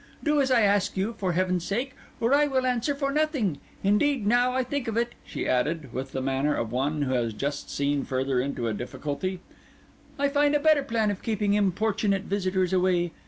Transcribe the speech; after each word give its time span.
Do 0.23 0.41
as 0.41 0.49
I 0.49 0.61
ask 0.61 0.97
you, 0.97 1.13
for 1.19 1.33
Heaven's 1.33 1.63
sake, 1.63 1.93
or 2.19 2.33
I 2.33 2.47
will 2.47 2.65
answer 2.65 2.95
for 2.95 3.11
nothing. 3.11 3.59
Indeed, 3.83 4.25
now 4.25 4.51
I 4.53 4.63
think 4.63 4.87
of 4.87 4.97
it," 4.97 5.13
she 5.23 5.47
added, 5.47 5.93
with 5.93 6.11
the 6.11 6.23
manner 6.23 6.55
of 6.55 6.71
one 6.71 7.03
who 7.03 7.13
has 7.13 7.35
just 7.35 7.69
seen 7.69 8.03
further 8.03 8.39
into 8.41 8.67
a 8.67 8.73
difficulty, 8.73 9.41
"I 10.17 10.27
find 10.27 10.55
a 10.55 10.59
better 10.59 10.81
plan 10.81 11.11
of 11.11 11.21
keeping 11.21 11.53
importunate 11.53 12.23
visitors 12.23 12.73
away. 12.73 13.11